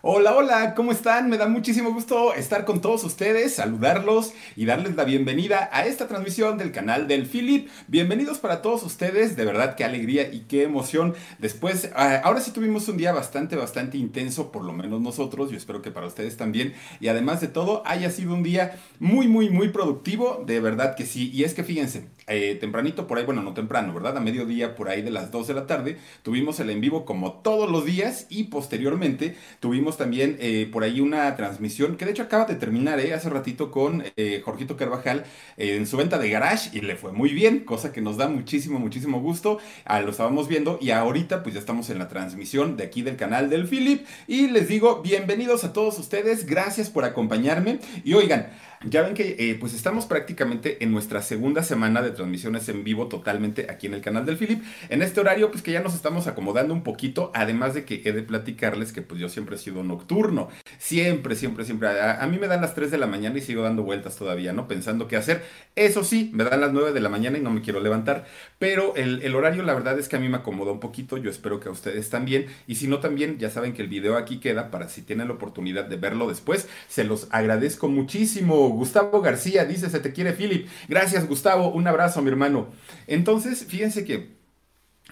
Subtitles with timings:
[0.00, 1.28] Hola, hola, ¿cómo están?
[1.28, 6.06] Me da muchísimo gusto estar con todos ustedes, saludarlos y darles la bienvenida a esta
[6.06, 7.68] transmisión del canal del Philip.
[7.88, 11.16] Bienvenidos para todos ustedes, de verdad qué alegría y qué emoción.
[11.40, 15.56] Después, ah, ahora sí tuvimos un día bastante, bastante intenso, por lo menos nosotros, yo
[15.56, 16.74] espero que para ustedes también.
[17.00, 21.06] Y además de todo, haya sido un día muy, muy, muy productivo, de verdad que
[21.06, 21.32] sí.
[21.34, 24.16] Y es que fíjense, eh, tempranito por ahí, bueno, no temprano, ¿verdad?
[24.16, 27.32] A mediodía por ahí de las 2 de la tarde, tuvimos el en vivo como
[27.40, 32.22] todos los días y posteriormente tuvimos también eh, por ahí una transmisión que de hecho
[32.22, 35.24] acaba de terminar eh, hace ratito con eh, Jorgito Carvajal
[35.56, 38.78] en su venta de garage y le fue muy bien, cosa que nos da muchísimo,
[38.78, 39.58] muchísimo gusto.
[39.84, 43.16] Ah, lo estábamos viendo y ahorita pues ya estamos en la transmisión de aquí del
[43.16, 48.50] canal del Philip y les digo bienvenidos a todos ustedes, gracias por acompañarme y oigan,
[48.84, 53.08] ya ven que eh, pues estamos prácticamente en nuestra segunda semana de transmisiones en vivo
[53.08, 54.62] totalmente aquí en el canal del Philip.
[54.88, 58.12] En este horario pues que ya nos estamos acomodando un poquito, además de que he
[58.12, 60.48] de platicarles que pues yo siempre he sido nocturno.
[60.78, 61.88] Siempre, siempre, siempre.
[61.88, 64.68] A, mí me dan las 3 de la mañana y sigo dando vueltas todavía, ¿no?
[64.68, 65.42] Pensando qué hacer.
[65.74, 68.26] Eso sí, me dan las 9 de la mañana y no me quiero levantar.
[68.58, 71.16] Pero el, el horario la verdad es que a mí me acomoda un poquito.
[71.16, 72.46] Yo espero que a ustedes también.
[72.66, 75.34] Y si no también, ya saben que el video aquí queda para si tienen la
[75.34, 76.68] oportunidad de verlo después.
[76.88, 78.68] Se los agradezco muchísimo.
[78.70, 80.68] Gustavo García dice, se te quiere Philip.
[80.88, 82.68] Gracias Gustavo, un abrazo mi hermano.
[83.06, 84.38] Entonces, fíjense que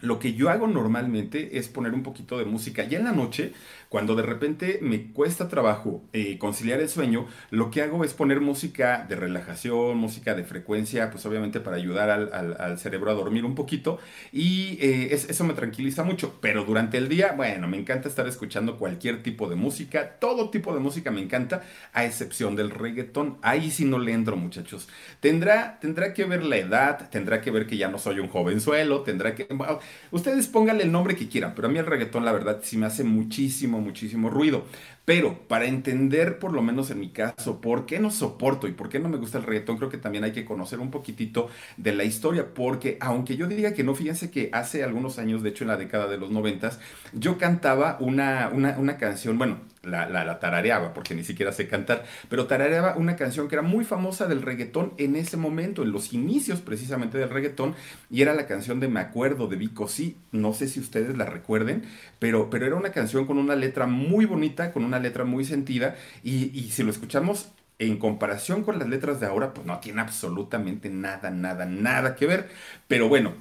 [0.02, 2.84] lo que yo hago normalmente es poner un poquito de música.
[2.84, 3.52] Y en la noche
[3.88, 8.40] cuando de repente me cuesta trabajo eh, conciliar el sueño, lo que hago es poner
[8.40, 13.54] música de relajación, música de frecuencia, pues obviamente para ayudar al, cerebro a dormir un
[13.54, 13.98] poquito.
[14.32, 16.38] Y eh, eso me tranquiliza mucho.
[16.40, 20.18] Pero durante el día, bueno, me encanta estar escuchando cualquier tipo de música.
[20.18, 23.38] Todo tipo de música me encanta, a excepción del reggaetón.
[23.42, 24.88] Ahí sí no le entro, muchachos.
[25.20, 29.02] Tendrá, tendrá que ver la edad, tendrá que ver que ya no soy un jovenzuelo,
[29.02, 29.46] tendrá que...
[30.10, 32.86] ustedes pónganle el nombre que quieran, pero a mí el reggaetón, la verdad, sí me
[32.86, 34.64] hace muchísimo muchísimo, ruido.
[35.04, 38.88] Pero para entender, por lo menos en mi caso, por qué no soporto y por
[38.88, 41.92] qué no me gusta el reggaetón, creo que también hay que conocer un poquitito de
[41.94, 42.54] la historia.
[42.54, 45.76] Porque aunque yo diga que no, fíjense que hace algunos años, de hecho en la
[45.76, 46.80] década de los noventas,
[47.12, 52.46] yo cantaba una, una, una canción, bueno, la, tarareaba, porque ni siquiera sé cantar, pero
[52.46, 56.60] tarareaba una canción que era muy famosa del reggaetón en ese momento, en los inicios
[56.60, 57.74] precisamente del reggaetón,
[58.10, 61.26] y era la canción de Me Acuerdo de Vico Sí, no sé si ustedes la
[61.26, 61.84] recuerden,
[62.18, 65.96] pero, pero era una canción con una letra muy bonita, con una letra muy sentida
[66.22, 70.00] y, y si lo escuchamos en comparación con las letras de ahora, pues no tiene
[70.00, 72.48] absolutamente nada, nada, nada que ver.
[72.88, 73.34] Pero bueno,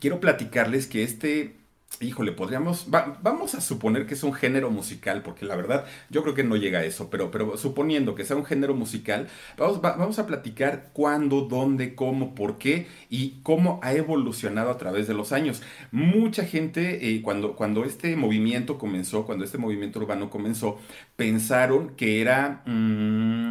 [0.00, 1.56] quiero platicarles que este
[2.00, 6.34] híjole, podríamos, vamos a suponer que es un género musical, porque la verdad yo creo
[6.34, 10.18] que no llega a eso, pero, pero suponiendo que sea un género musical, vamos, vamos
[10.18, 15.32] a platicar cuándo, dónde, cómo, por qué y cómo ha evolucionado a través de los
[15.32, 15.62] años.
[15.90, 20.78] Mucha gente, eh, cuando, cuando este movimiento comenzó, cuando este movimiento urbano comenzó,
[21.16, 22.62] pensaron que era...
[22.66, 23.48] Mm,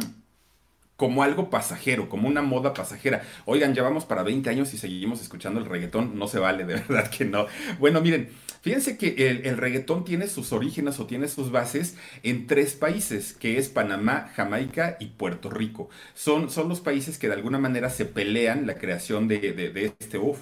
[0.96, 3.22] como algo pasajero, como una moda pasajera.
[3.44, 6.74] Oigan, ya vamos para 20 años y seguimos escuchando el reggaetón, no se vale, de
[6.88, 7.46] verdad que no.
[7.78, 8.30] Bueno, miren,
[8.62, 13.58] fíjense que el, reggaetón tiene sus orígenes o tiene sus bases en tres países, que
[13.58, 15.90] es Panamá, Jamaica y Puerto Rico.
[16.14, 20.38] Son, son los países que de alguna manera se pelean la creación de, este, uff,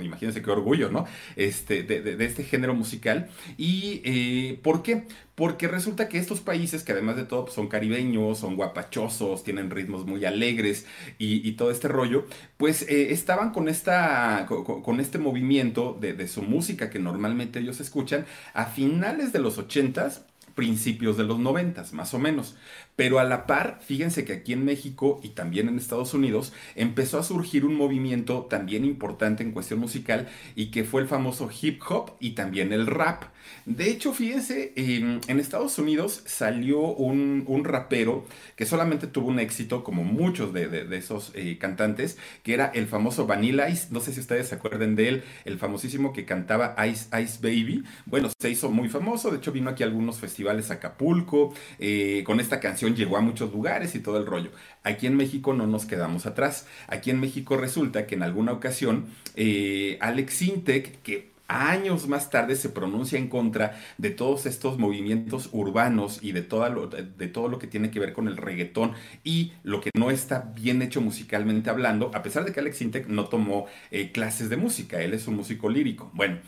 [0.00, 1.06] imagínense qué orgullo, ¿no?
[1.36, 3.28] Este, de, este género musical.
[3.58, 5.04] ¿Y eh, por qué?
[5.38, 9.70] Porque resulta que estos países, que además de todo pues, son caribeños, son guapachosos, tienen
[9.70, 10.84] ritmos muy alegres
[11.16, 12.26] y, todo este rollo,
[12.56, 18.26] pues eh, estaban con, esta, con, este movimiento de, su música que normalmente ellos escuchan
[18.52, 20.24] a finales de los ochentas
[20.56, 22.56] principios de los noventas, más o menos.
[22.98, 27.20] Pero a la par, fíjense que aquí en México y también en Estados Unidos empezó
[27.20, 31.80] a surgir un movimiento también importante en cuestión musical y que fue el famoso hip
[31.88, 33.22] hop y también el rap.
[33.66, 40.02] De hecho, fíjense, en, Estados Unidos salió un, rapero que solamente tuvo un éxito, como
[40.02, 43.88] muchos de, esos eh, cantantes, que era el famoso Vanilla Ice.
[43.90, 47.84] No sé si ustedes se acuerdan de él, el famosísimo que cantaba Ice Ice Baby.
[48.06, 52.40] Bueno, se hizo muy famoso, de hecho vino aquí a algunos festivales Acapulco, eh, con
[52.40, 54.50] esta canción llegó a muchos lugares y todo el rollo.
[54.82, 56.66] Aquí en México no nos quedamos atrás.
[56.86, 59.06] Aquí en México resulta que en alguna ocasión
[59.36, 65.48] eh, Alex Sintek, que años más tarde se pronuncia en contra de todos estos movimientos
[65.52, 68.92] urbanos y de, todo lo que tiene que ver con el reggaetón
[69.24, 73.08] y lo que no está bien hecho musicalmente hablando, a pesar de que Alex Intec
[73.08, 76.10] no tomó eh, clases de música, él es un músico lírico.
[76.12, 76.38] Bueno,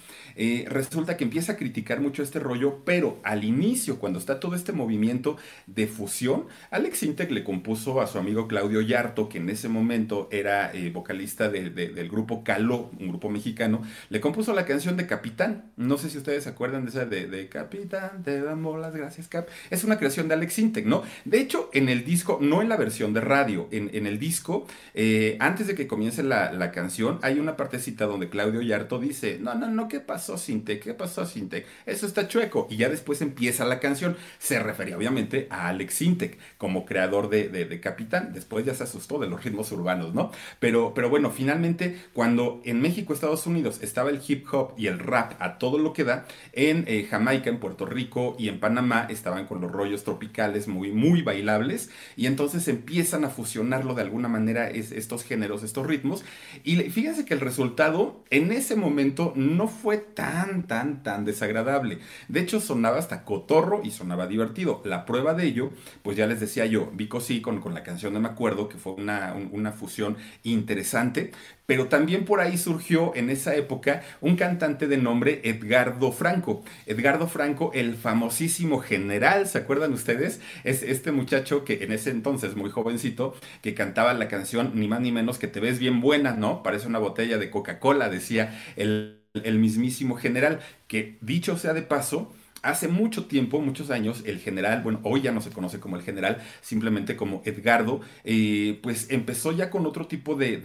[0.42, 4.54] eh, resulta que empieza a criticar mucho este rollo, pero al inicio, cuando está todo
[4.54, 9.50] este movimiento de fusión, Alex Intec le compuso a su amigo Claudio Yarto, que en
[9.50, 14.96] ese momento era eh, vocalista del grupo Caló, un grupo mexicano, le compuso la canción
[14.96, 15.72] de Capitán.
[15.76, 19.46] No sé si ustedes se acuerdan de esa de, Capitán, te damos las gracias, Cap.
[19.68, 21.02] Es una creación de Alex Intec, ¿no?
[21.26, 25.36] De hecho, en el disco, no en la versión de radio, en, el disco, eh,
[25.38, 29.68] antes de que comience la, canción, hay una partecita donde Claudio Yarto dice, no, no,
[29.68, 30.82] no, ¿qué pasó, Sintec?
[30.82, 31.66] ¿Qué pasó, Sintec?
[31.86, 32.66] Eso está chueco.
[32.70, 34.16] Y ya después empieza la canción.
[34.38, 38.32] Se refería, obviamente, a Alex Intec como creador de, Capitán.
[38.32, 40.30] Después ya se asustó de los ritmos urbanos, ¿no?
[40.58, 44.98] Pero, pero bueno, finalmente, cuando en México, Estados Unidos, estaba el hip hop y el
[44.98, 46.26] rap a todo lo que da.
[46.52, 50.92] En eh, Jamaica, en Puerto Rico y en Panamá estaban con los rollos tropicales muy,
[50.92, 56.24] muy bailables y entonces empiezan a fusionarlo de alguna manera estos géneros, estos ritmos.
[56.64, 61.98] Y fíjense que el resultado en ese momento no fue tan, tan, tan desagradable.
[62.28, 64.82] De hecho, sonaba hasta cotorro y sonaba divertido.
[64.84, 65.70] La prueba de ello,
[66.02, 68.78] pues ya les decía yo, Vico sí con, con la canción de Me Acuerdo, que
[68.78, 71.32] fue una, una fusión interesante,
[71.66, 76.64] pero también por ahí surgió en esa época un cantante de nombre Edgardo Franco.
[76.86, 80.40] Edgardo Franco, el famosísimo general, ¿se acuerdan ustedes?
[80.64, 85.00] Es este muchacho que en ese entonces, muy jovencito, que cantaba la canción ni más
[85.00, 86.62] ni menos que te ves bien buena, ¿no?
[86.62, 92.34] Parece una botella de Coca-Cola, decía el, el mismísimo general, que dicho sea de paso,
[92.62, 96.02] Hace mucho tiempo, muchos años, el general, bueno, hoy ya no se conoce como el
[96.02, 100.56] general, simplemente como Edgardo, eh, pues empezó ya con otro tipo de,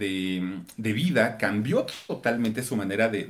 [0.76, 3.24] vida, cambió totalmente su manera de,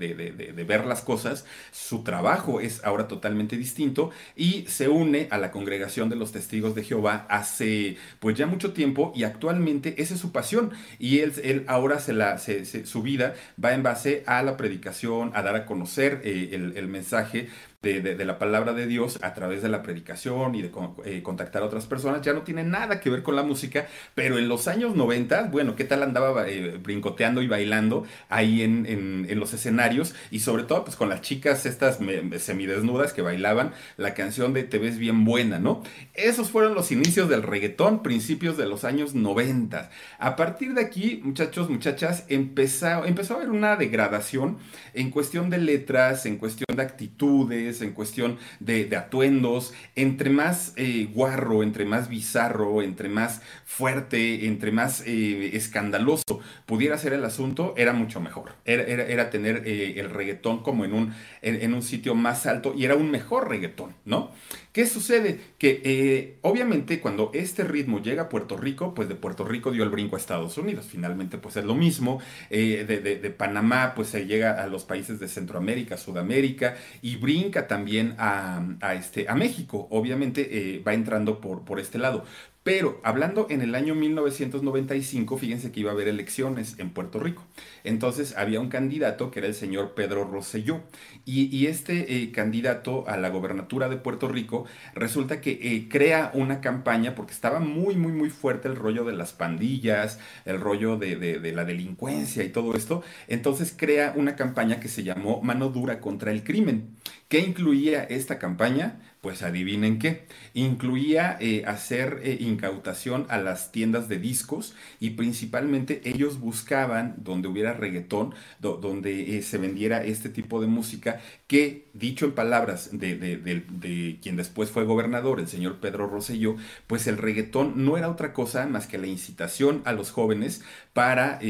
[0.66, 6.08] ver las cosas, su trabajo es ahora totalmente distinto y se une a la congregación
[6.08, 10.32] de los testigos de Jehová hace pues ya mucho tiempo y actualmente esa es su
[10.32, 15.30] pasión y él, él ahora se la, su vida va en base a la predicación,
[15.34, 17.48] a dar a conocer eh, el mensaje
[17.92, 20.70] de, la palabra de Dios a través de la predicación y de
[21.04, 24.38] eh, contactar a otras personas, ya no tiene nada que ver con la música, pero
[24.38, 29.38] en los años 90, bueno, ¿qué tal andaba eh, brincoteando y bailando ahí en, en,
[29.38, 30.14] los escenarios?
[30.30, 31.98] Y sobre todo, pues con las chicas estas
[32.38, 35.82] semidesnudas que bailaban la canción de Te ves bien buena, ¿no?
[36.14, 39.90] Esos fueron los inicios del reggaetón, principios de los años 90.
[40.18, 44.58] A partir de aquí, muchachos, muchachas, empezó, empezó a haber una degradación
[44.94, 51.08] en cuestión de letras, en cuestión de actitudes, en cuestión de, atuendos, entre más eh,
[51.12, 57.74] guarro, entre más bizarro, entre más fuerte, entre más eh, escandaloso pudiera ser el asunto,
[57.76, 58.54] era mucho mejor.
[58.64, 62.96] Era, tener eh, el reggaetón como en un, en, un sitio más alto y era
[62.96, 64.30] un mejor reggaetón, ¿no?
[64.76, 65.40] ¿Qué sucede?
[65.56, 69.88] Que obviamente cuando este ritmo llega a Puerto Rico, pues de Puerto Rico dio el
[69.88, 70.84] brinco a Estados Unidos.
[70.86, 72.20] Finalmente, pues es lo mismo.
[72.50, 78.92] de, Panamá, pues se llega a los países de Centroamérica, Sudamérica y brinca también a,
[78.94, 79.88] este, México.
[79.90, 82.26] Obviamente eh, va entrando por este lado.
[82.66, 87.44] Pero hablando en el año 1995, fíjense que iba a haber elecciones en Puerto Rico.
[87.84, 90.80] Entonces había un candidato que era el señor Pedro Rosselló.
[91.24, 94.64] Y, este eh, candidato a la gobernatura de Puerto Rico
[94.96, 99.12] resulta que eh, crea una campaña porque estaba muy, muy, muy fuerte el rollo de
[99.12, 103.04] las pandillas, el rollo de, de la delincuencia y todo esto.
[103.28, 106.96] Entonces crea una campaña que se llamó Mano Dura contra el Crimen.
[107.28, 109.00] ¿Qué incluía esta campaña?
[109.20, 110.26] Pues adivinen qué.
[110.54, 117.48] Incluía eh, hacer eh, incautación a las tiendas de discos y principalmente ellos buscaban donde
[117.48, 123.16] hubiera reggaetón, donde eh, se vendiera este tipo de música que, dicho en palabras de,
[123.16, 126.54] de, quien después fue gobernador, el señor Pedro Rosselló,
[126.86, 131.40] pues el reggaetón no era otra cosa más que la incitación a los jóvenes para,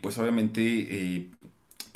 [0.00, 1.28] pues obviamente,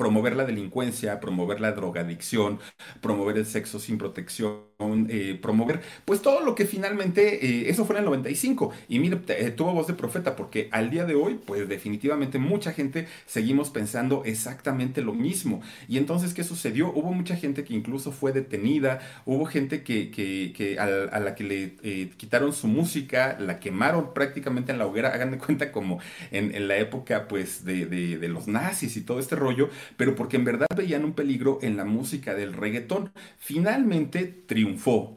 [0.01, 2.59] promover la delincuencia, promover la drogadicción,
[3.03, 4.70] promover el sexo sin protección,
[5.09, 8.73] eh, promover, pues todo lo que finalmente, eh, eso fue en el 95.
[8.89, 12.73] Y mire, eh, tuvo voz de profeta, porque al día de hoy, pues definitivamente mucha
[12.73, 15.61] gente seguimos pensando exactamente lo mismo.
[15.87, 16.91] Y entonces, ¿qué sucedió?
[16.95, 22.11] Hubo mucha gente que incluso fue detenida, hubo gente que, que, a, la que le
[22.17, 25.99] quitaron su música, la quemaron prácticamente en la hoguera, hagan de cuenta como
[26.31, 29.69] en, la época, pues, de, de los nazis y todo este rollo,
[29.99, 33.13] pero porque en verdad veían un peligro en la música del reggaetón.
[33.39, 34.70] Finalmente triunfó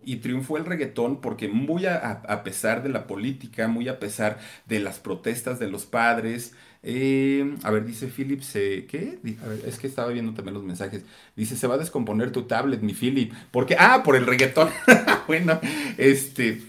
[0.04, 4.80] y triunfó el reggaetón porque muy a, pesar de la política, muy a pesar de
[4.80, 9.20] las protestas de los padres, eh, a ver, dice Philip, ¿qué?
[9.44, 11.04] A ver, es que estaba viendo también los mensajes.
[11.36, 13.34] Dice, se va a descomponer tu tablet, mi Philip.
[13.52, 13.76] ¿Por qué?
[13.80, 14.70] Ah, por el reggaetón.
[15.28, 15.60] bueno,
[15.98, 16.62] este,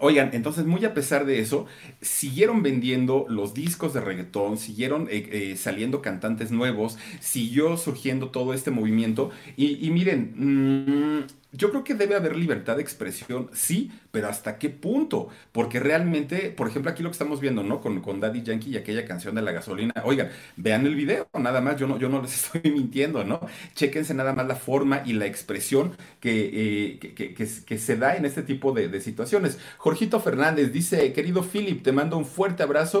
[0.00, 1.66] Oigan, entonces muy a pesar de eso,
[2.02, 8.52] siguieron vendiendo los discos de reggaetón, siguieron eh, eh, saliendo cantantes nuevos, siguió surgiendo todo
[8.52, 14.28] este movimiento y, miren, mm, yo creo que debe haber libertad de expresión, sí, pero
[14.28, 15.28] ¿hasta qué punto?
[15.50, 17.80] Porque realmente, por ejemplo, aquí lo que estamos viendo, ¿no?
[17.80, 19.92] Con, con Daddy Yankee y aquella canción de la gasolina.
[20.04, 23.40] Oigan, vean el video, nada más, yo no, yo no les estoy mintiendo, ¿no?
[23.74, 28.42] Chéquense nada más la forma y la expresión que, eh, que, se da en este
[28.42, 29.58] tipo de, de situaciones.
[29.78, 33.00] Jorgito Fernández dice, querido Philip, te mando un fuerte abrazo.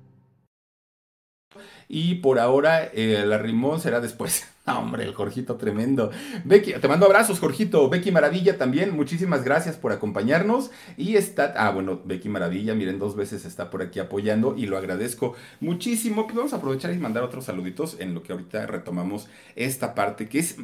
[1.93, 4.47] Y por ahora eh, la rimón será después.
[4.65, 6.09] hombre, el Jorgito tremendo.
[6.45, 7.89] Becky, te mando abrazos, Jorgito.
[7.89, 10.71] Becky Maravilla también, muchísimas gracias por acompañarnos.
[10.95, 14.77] Y está, ah, bueno, Becky Maravilla, miren, dos veces está por aquí apoyando y lo
[14.77, 16.23] agradezco muchísimo.
[16.23, 20.29] Pues vamos a aprovechar y mandar otros saluditos en lo que ahorita retomamos esta parte
[20.29, 20.55] que es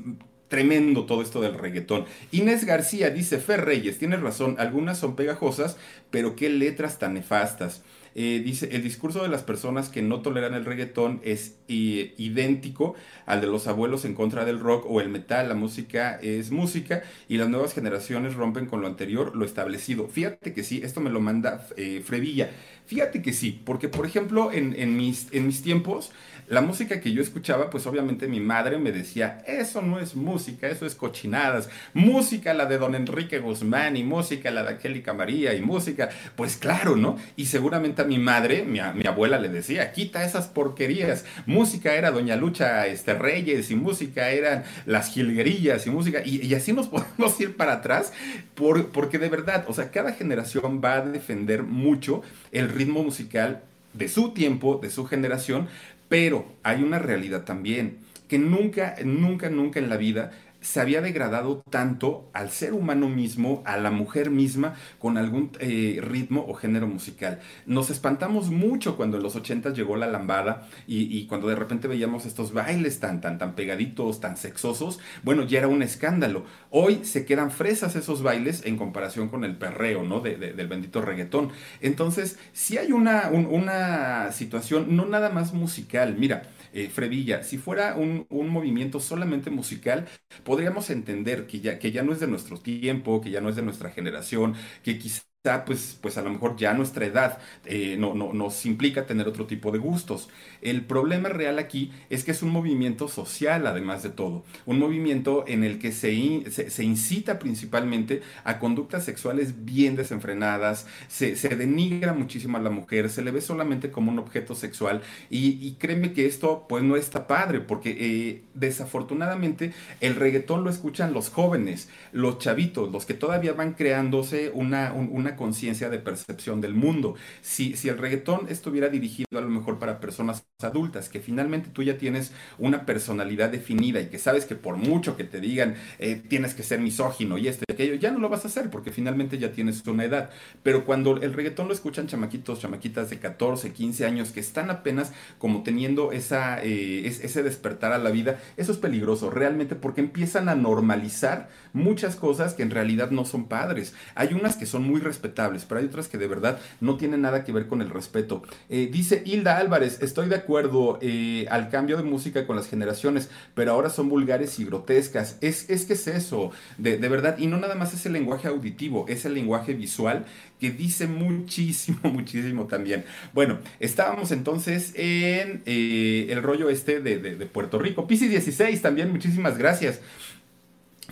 [0.47, 2.05] tremendo todo esto del reggaetón.
[2.31, 5.75] Inés García dice, Fer Reyes, tienes razón, algunas son pegajosas,
[6.09, 7.83] pero qué letras tan nefastas.
[8.19, 12.95] Eh, dice, el discurso de las personas que no toleran el reggaetón es idéntico
[13.27, 15.47] al de los abuelos en contra del rock o el metal.
[15.49, 20.07] La música es música y las nuevas generaciones rompen con lo anterior, lo establecido.
[20.07, 22.49] Fíjate que sí, esto me lo manda eh, Frevilla.
[22.87, 26.11] Fíjate que sí, porque por ejemplo en, mis, en mis tiempos
[26.47, 30.67] la música que yo escuchaba, pues obviamente mi madre me decía, eso no es música,
[30.67, 31.69] eso es cochinadas.
[31.93, 36.55] Música la de don Enrique Guzmán y música la de Angélica María y música, pues
[36.55, 37.17] claro, ¿no?
[37.35, 41.25] Y seguramente a mi madre, mi, abuela le decía, quita esas porquerías.
[41.45, 46.71] Música era doña Lucha este, Reyes y música eran las jilguerillas y música, y, así
[46.71, 48.13] nos podemos ir para atrás,
[48.55, 52.21] por, porque de verdad, o sea, cada generación va a defender mucho
[52.53, 53.63] el ritmo musical
[53.93, 55.67] de su tiempo, de su generación,
[56.09, 60.31] pero hay una realidad también, que nunca, nunca, nunca en la vida
[60.67, 66.01] se había degradado tanto al ser humano mismo, a la mujer misma, con algún eh,
[66.03, 67.39] ritmo o género musical.
[67.65, 72.25] Nos espantamos mucho cuando en los 80 llegó la lambada y, cuando de repente veíamos
[72.25, 76.43] estos bailes tan, tan, tan pegaditos, tan sexosos, bueno, ya era un escándalo.
[76.69, 80.19] Hoy se quedan fresas esos bailes en comparación con el perreo, ¿no?
[80.19, 81.51] del bendito reggaetón.
[81.79, 86.43] Entonces, si hay una, una situación no nada más musical, mira,
[86.73, 90.07] eh, Fredilla, si fuera un, movimiento solamente musical,
[90.43, 93.55] podríamos entender que ya, que ya no es de nuestro tiempo, que ya no es
[93.55, 95.26] de nuestra generación, que quizá
[95.65, 99.45] pues, pues a lo mejor ya nuestra edad eh, no, no, nos implica tener otro
[99.45, 100.29] tipo de gustos.
[100.61, 104.43] El problema real aquí es que es un movimiento social, además de todo.
[104.65, 111.35] Un movimiento en el que se, se, incita principalmente a conductas sexuales bien desenfrenadas, se,
[111.55, 116.11] denigra muchísimo a la mujer, se le ve solamente como un objeto sexual y, créeme
[116.11, 121.89] que esto pues no está padre porque eh, desafortunadamente el reggaetón lo escuchan los jóvenes,
[122.11, 127.15] los chavitos, los que todavía van creándose una, una conciencia de percepción del mundo.
[127.41, 131.83] Si, si el reggaetón estuviera dirigido a lo mejor para personas adultas, que finalmente tú
[131.83, 136.15] ya tienes una personalidad definida y que sabes que por mucho que te digan eh,
[136.15, 138.91] tienes que ser misógino y esto y aquello, ya no lo vas a hacer porque
[138.91, 140.31] finalmente ya tienes una edad.
[140.63, 145.13] Pero cuando el reggaetón lo escuchan chamaquitos, chamaquitas de 14, 15 años que están apenas
[145.37, 150.49] como teniendo esa, eh, ese despertar a la vida, eso es peligroso realmente porque empiezan
[150.49, 153.93] a normalizar muchas cosas que en realidad no son padres.
[154.15, 157.43] Hay unas que son muy respetables, pero hay otras que de verdad no tienen nada
[157.43, 158.43] que ver con el respeto.
[158.69, 163.29] Eh, dice Hilda Álvarez, estoy de acuerdo eh, al cambio de música con las generaciones,
[163.55, 165.37] pero ahora son vulgares y grotescas.
[165.41, 168.47] Es, es que es eso, de, de verdad, y no nada más es el lenguaje
[168.47, 170.25] auditivo, es el lenguaje visual
[170.59, 173.03] que dice muchísimo, muchísimo también.
[173.33, 178.07] Bueno, estábamos entonces en eh, el rollo este de, de, de Puerto Rico.
[178.07, 180.01] Pisi 16 también, muchísimas gracias.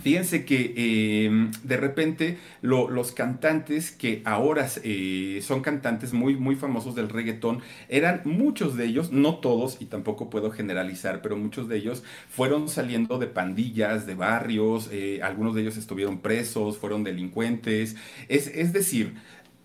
[0.02, 6.94] Fíjense que eh, de repente los cantantes que ahora eh, son cantantes muy, muy famosos
[6.94, 11.78] del reggaetón, eran muchos de ellos, no todos, y tampoco puedo generalizar, pero muchos de
[11.78, 17.96] ellos fueron saliendo de pandillas, de barrios, eh, algunos de ellos estuvieron presos, fueron delincuentes.
[18.28, 19.14] Es, es decir,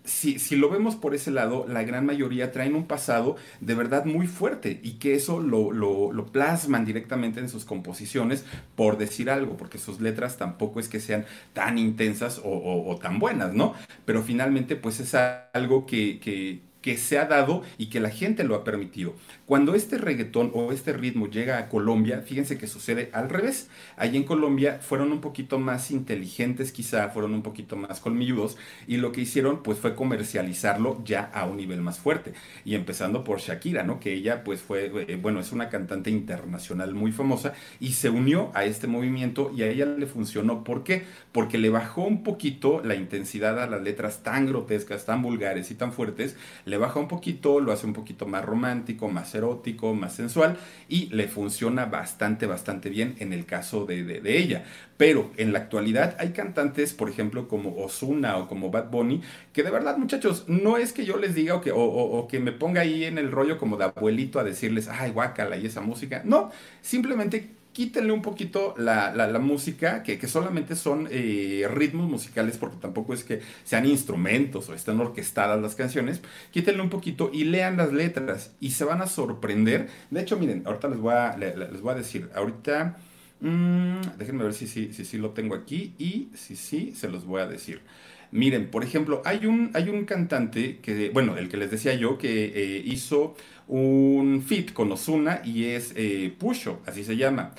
[0.03, 4.05] si, si, lo vemos por ese lado, la gran mayoría traen un pasado de verdad
[4.05, 9.57] muy fuerte y que eso lo, lo, plasman directamente en sus composiciones, por decir algo,
[9.57, 13.73] porque sus letras tampoco es que sean tan intensas o, o, o tan buenas, ¿no?
[14.05, 15.15] Pero finalmente, pues es
[15.53, 19.13] algo que, que que se ha dado y que la gente lo ha permitido.
[19.45, 23.69] Cuando este reggaetón o este ritmo llega a Colombia, fíjense que sucede al revés.
[23.97, 28.57] Allí en Colombia fueron un poquito más inteligentes quizá, fueron un poquito más colmilludos
[28.87, 32.33] y lo que hicieron pues fue comercializarlo ya a un nivel más fuerte.
[32.65, 33.99] Y empezando por Shakira, ¿no?
[33.99, 38.51] Que ella pues fue, eh, bueno, es una cantante internacional muy famosa y se unió
[38.53, 40.63] a este movimiento y a ella le funcionó.
[40.63, 41.03] ¿Por qué?
[41.31, 45.75] Porque le bajó un poquito la intensidad a las letras tan grotescas, tan vulgares y
[45.75, 46.35] tan fuertes
[46.71, 51.07] le baja un poquito, lo hace un poquito más romántico, más erótico, más sensual y
[51.07, 54.63] le funciona bastante, bastante bien en el caso de, de, ella.
[54.95, 59.63] Pero en la actualidad hay cantantes, por ejemplo, como Osuna o como Bad Bunny, que
[59.63, 62.81] de verdad, muchachos, no es que yo les diga o que, o que me ponga
[62.81, 66.21] ahí en el rollo como de abuelito a decirles, ay, guácala y esa música.
[66.23, 66.51] No,
[66.81, 72.77] simplemente quítenle un poquito la, la, música, que, que, solamente son eh, ritmos musicales, porque
[72.77, 77.77] tampoco es que sean instrumentos o estén orquestadas las canciones, quítenle un poquito y lean
[77.77, 79.87] las letras y se van a sorprender.
[80.09, 82.97] De hecho, miren, ahorita les voy a, les, voy a decir, ahorita,
[83.39, 87.09] mmm, déjenme ver si sí si, si, si, lo tengo aquí y si sí, se
[87.09, 87.81] los voy a decir.
[88.31, 92.17] Miren, por ejemplo, hay un, hay un cantante que, bueno, el que les decía yo,
[92.17, 93.35] que eh, hizo
[93.67, 97.53] un fit con Osuna y es eh, Pusho, así se llama.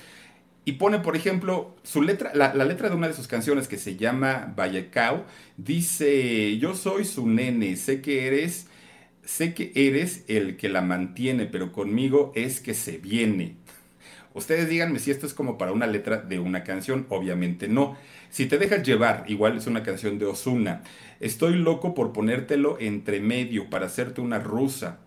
[0.64, 3.76] Y pone, por ejemplo, su letra, la, la, letra de una de sus canciones que
[3.78, 5.26] se llama Vallecao,
[5.56, 8.68] dice, yo soy su nene, sé que eres,
[9.24, 13.56] sé que eres el que la mantiene, pero conmigo es que se viene.
[14.34, 17.96] Ustedes díganme si esto es como para una letra de una canción, obviamente no.
[18.30, 20.82] Si te dejas llevar, igual es una canción de Osuna.
[21.20, 24.98] Estoy loco por ponértelo entre medio para hacerte una rusa.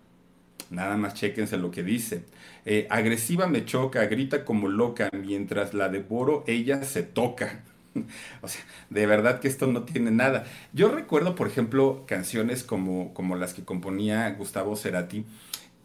[0.69, 2.23] Nada más chequense lo que dice.
[2.65, 7.63] Eh, agresiva me choca, grita como loca, mientras la devoro, ella se toca.
[8.41, 10.43] O sea, de verdad que esto no tiene nada.
[10.73, 15.25] Yo recuerdo, por ejemplo, canciones como, como las que componía Gustavo Cerati,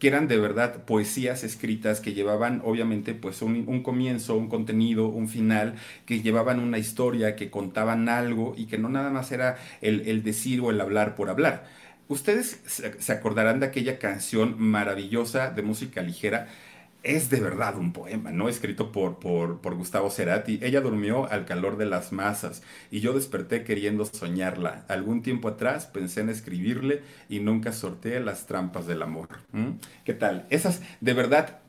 [0.01, 5.07] que eran de verdad poesías escritas que llevaban obviamente pues un, un, comienzo, un contenido,
[5.07, 5.75] un final,
[6.07, 10.23] que llevaban una historia, que contaban algo y que no nada más era el, el
[10.23, 11.65] decir o el hablar por hablar.
[12.07, 16.47] Ustedes se acordarán de aquella canción maravillosa de música ligera,
[17.03, 18.47] es de verdad un poema, ¿no?
[18.47, 20.59] Escrito por, por, por, Gustavo Cerati.
[20.61, 22.61] Ella durmió al calor de las masas
[22.91, 24.85] y yo desperté queriendo soñarla.
[24.87, 29.29] Algún tiempo atrás pensé en escribirle y nunca sorteé las trampas del amor.
[30.05, 30.45] ¿Qué tal?
[30.49, 31.59] Esas, de verdad,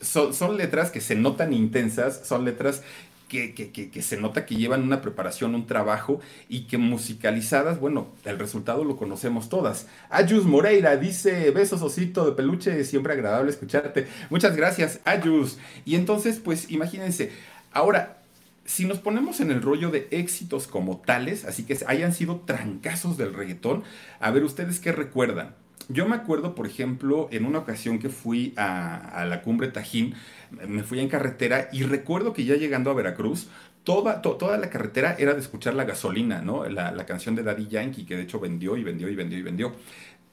[0.00, 2.82] son, son letras que se notan intensas, son letras
[3.28, 8.08] que, que, que, se nota que llevan una preparación, un trabajo y que musicalizadas, bueno,
[8.24, 9.88] el resultado lo conocemos todas.
[10.10, 14.06] Ayus Moreira dice, besos osito de peluche, siempre agradable escucharte.
[14.30, 15.58] Muchas gracias, Ayus.
[15.84, 17.32] Y entonces, pues imagínense,
[17.72, 18.18] ahora,
[18.64, 23.16] si nos ponemos en el rollo de éxitos como tales, así que hayan sido trancazos
[23.16, 23.84] del reggaetón,
[24.20, 25.54] a ver ustedes qué recuerdan.
[25.88, 30.14] Yo me acuerdo, por ejemplo, en una ocasión que fui a, a, la cumbre Tajín,
[30.50, 33.48] me fui en carretera y recuerdo que ya llegando a Veracruz,
[33.84, 36.68] toda, to, toda la carretera era de escuchar la gasolina, ¿no?
[36.68, 39.42] La, la, canción de Daddy Yankee, que de hecho vendió y vendió y vendió y
[39.42, 39.72] vendió.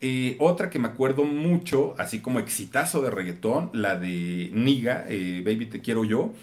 [0.06, 5.41] Eh, otra que me acuerdo mucho, así como exitazo de reggaetón, la de Niga, eh,
[5.45, 6.34] Baby Te Quiero Yo.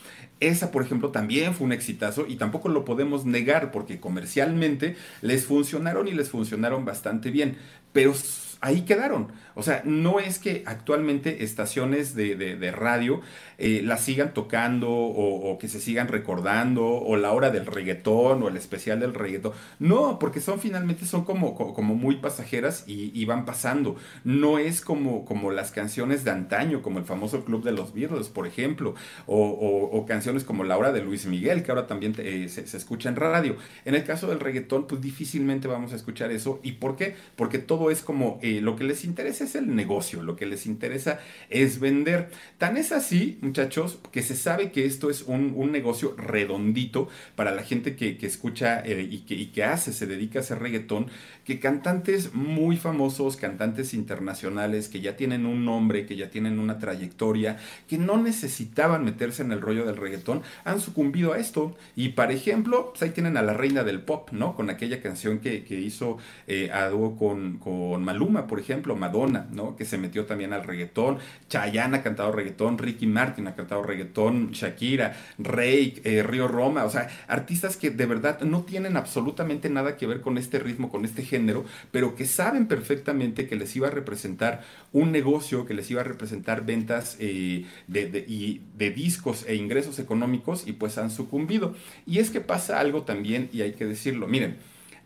[0.41, 5.45] Esa, por ejemplo, también fue un exitazo y tampoco lo podemos negar porque comercialmente les
[5.45, 7.59] funcionaron y les funcionaron bastante bien.
[7.93, 8.15] Pero
[8.63, 9.29] ahí quedaron.
[9.55, 13.21] O sea, no es que actualmente estaciones de, radio
[13.59, 18.49] eh, la sigan tocando o, que se sigan recordando o la hora del reggaetón o
[18.49, 19.53] el especial del reggaetón.
[19.79, 23.97] No, porque son finalmente son como, como muy pasajeras y, van pasando.
[24.25, 28.29] No es como, como las canciones de antaño, como el famoso Club de los Beatles,
[28.29, 28.95] por ejemplo,
[29.27, 33.09] o, canciones como la hora de Luis Miguel, que ahora también eh, se, se escucha
[33.09, 33.57] en radio.
[33.85, 36.61] En el caso del reggaetón, pues difícilmente vamos a escuchar eso.
[36.63, 37.15] ¿Y por qué?
[37.37, 40.67] Porque todo es como eh, lo que les interesa es el negocio, lo que les
[40.67, 42.31] interesa es vender.
[42.59, 47.63] Tan es así, muchachos, que se sabe que esto es un, negocio redondito para la
[47.63, 51.07] gente que, escucha eh, y, que, que hace, se dedica a hacer reggaetón,
[51.45, 56.79] que cantantes muy famosos, cantantes internacionales, que ya tienen un nombre, que ya tienen una
[56.79, 61.77] trayectoria, que no necesitaban meterse en el rollo del reggaetón, han sucumbido a esto.
[61.97, 64.55] Y, por ejemplo, pues ahí tienen a la reina del pop, ¿no?
[64.55, 69.77] Con aquella canción que, hizo eh, a dúo con, con Maluma, por ejemplo, Madonna, ¿no?
[69.77, 71.19] Que se metió también al reggaetón.
[71.49, 76.91] Chayanne ha cantado reggaetón, Ricky Martin ha cantado reggaetón, Shakira, Rey, eh, Río Roma, o
[76.91, 81.05] sea, artistas que de verdad no tienen absolutamente nada que ver con este ritmo, con
[81.05, 84.63] este género, pero que saben perfectamente que les iba a representar
[84.93, 90.67] un negocio, que les iba a representar ventas eh, de, de discos e ingresos económicos
[90.67, 91.75] y pues han sucumbido.
[92.07, 94.27] Y es que pasa algo también y hay que decirlo.
[94.27, 94.57] Miren,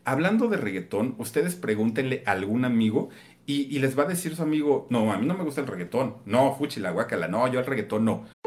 [0.05, 3.09] hablando de reggaetón, ustedes pregúntenle a algún amigo
[3.47, 6.17] y, les va a decir su amigo, no, a mí no me gusta el reggaetón.
[6.25, 8.25] No, fuchi la guacala, no, yo el reggaetón no.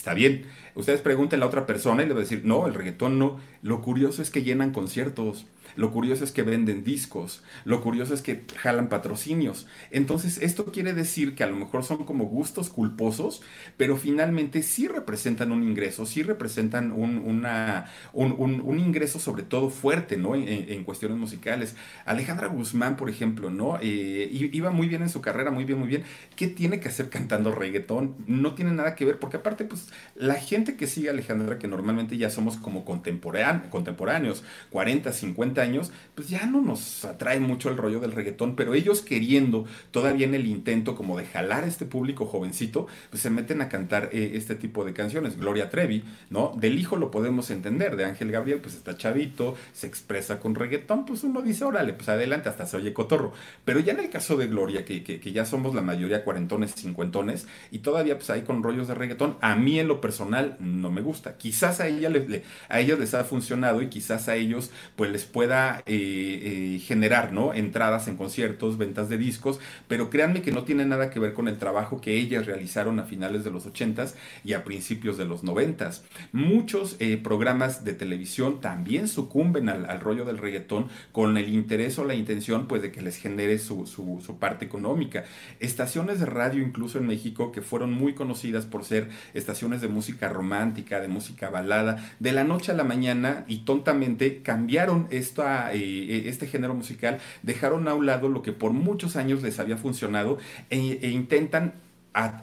[0.00, 0.46] Está bien.
[0.76, 3.38] Ustedes pregunten a la otra persona y le va a decir, no, el reggaetón no.
[3.60, 5.44] Lo curioso es que llenan conciertos.
[5.76, 9.66] Lo curioso es que venden discos, lo curioso es que jalan patrocinios.
[9.90, 13.42] Entonces, esto quiere decir que a lo mejor son como gustos culposos,
[13.76, 20.16] pero finalmente sí representan un ingreso, sí representan un, una, un, ingreso sobre todo fuerte,
[20.16, 20.34] ¿no?
[20.34, 21.76] En, cuestiones musicales.
[22.04, 23.78] Alejandra Guzmán, por ejemplo, ¿no?
[23.80, 26.04] Eh, iba muy bien en su carrera, muy bien, muy bien.
[26.36, 28.16] ¿Qué tiene que hacer cantando reggaetón?
[28.26, 31.68] No tiene nada que ver, porque aparte, pues, la gente que sigue a Alejandra, que
[31.68, 37.76] normalmente ya somos como contemporáneos, 40, 50 años, pues ya no nos atrae mucho el
[37.76, 41.86] rollo del reggaetón, pero ellos queriendo todavía en el intento como de jalar a este
[41.86, 45.38] público jovencito, pues se meten a cantar eh, este tipo de canciones.
[45.38, 46.52] Gloria Trevi, ¿no?
[46.56, 51.04] Del hijo lo podemos entender, de Ángel Gabriel, pues está chavito, se expresa con reggaetón,
[51.04, 53.32] pues uno dice, órale, pues adelante, hasta se oye cotorro.
[53.64, 57.46] Pero ya en el caso de Gloria, que, que, ya somos la mayoría cuarentones, cincuentones,
[57.70, 61.00] y todavía pues ahí con rollos de reggaetón, a mí en lo personal no me
[61.00, 61.36] gusta.
[61.36, 65.24] Quizás a, ella le, a ellos les ha funcionado y quizás a ellos pues les
[65.24, 67.54] pueda eh, eh, generar ¿no?
[67.54, 69.58] entradas en conciertos, ventas de discos,
[69.88, 73.04] pero créanme que no tiene nada que ver con el trabajo que ellas realizaron a
[73.04, 76.02] finales de los 80s y a principios de los 90s.
[76.32, 82.04] Muchos eh, programas de televisión también sucumben al, rollo del reggaetón con el interés o
[82.04, 85.24] la intención pues de que les genere su, su parte económica.
[85.58, 90.28] Estaciones de radio incluso en México que fueron muy conocidas por ser estaciones de música
[90.28, 95.74] romántica, de música balada, de la noche a la mañana y tontamente cambiaron esto eh,
[95.74, 99.76] eh, este género musical, dejaron a un lado lo que por muchos años les había
[99.76, 100.38] funcionado
[100.70, 101.74] e, e intentan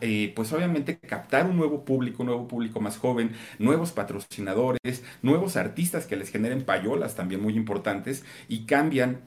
[0.02, 5.58] eh, pues obviamente captar un nuevo público, un nuevo público más joven, nuevos patrocinadores, nuevos
[5.58, 9.20] artistas que les generen payolas también muy importantes y cambian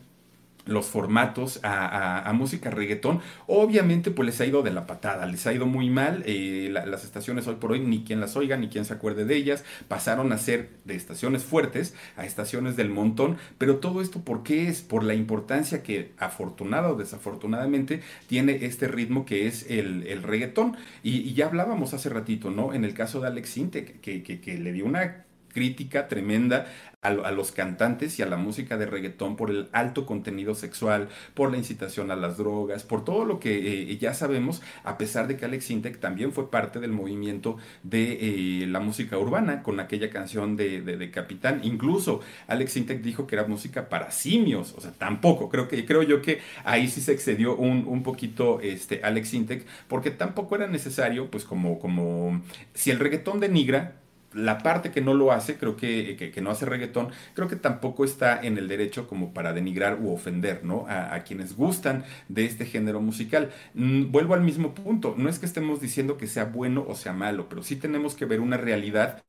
[0.71, 5.53] los formatos a, música reggaetón, obviamente pues les ha ido de la patada, les ha
[5.53, 8.85] ido muy mal, eh, las estaciones hoy por hoy ni quien las oiga, ni quien
[8.85, 13.77] se acuerde de ellas, pasaron a ser de estaciones fuertes a estaciones del montón, pero
[13.77, 14.81] todo esto ¿por qué es?
[14.81, 21.35] Por la importancia que afortunada o desafortunadamente tiene este ritmo que es el, reggaetón, y,
[21.35, 22.75] ya hablábamos hace ratito, ¿no?
[22.75, 26.67] En el caso de Alex Sintek, que, que le dio una crítica tremenda
[27.03, 31.51] a, los cantantes y a la música de reggaetón por el alto contenido sexual, por
[31.51, 35.37] la incitación a las drogas, por todo lo que eh, ya sabemos, a pesar de
[35.37, 40.11] que Alex Intec también fue parte del movimiento de eh, la música urbana con aquella
[40.11, 41.61] canción de, Capitán.
[41.65, 45.49] Incluso Alex Intec dijo que era música para simios, o sea, tampoco.
[45.49, 49.67] Creo, que, creo yo que ahí sí se excedió un, un poquito este, Alex Intec,
[49.89, 52.43] porque tampoco era necesario, pues como, como
[52.75, 54.01] si el reggaetón denigra,
[54.33, 58.05] la parte que no lo hace, creo que, que, no hace reggaetón, creo que tampoco
[58.05, 60.87] está en el derecho como para denigrar u ofender, ¿no?
[60.89, 63.51] A, a quienes gustan de este género musical.
[63.75, 67.13] Mm, vuelvo al mismo punto, no es que estemos diciendo que sea bueno o sea
[67.13, 69.23] malo, pero sí tenemos que ver una realidad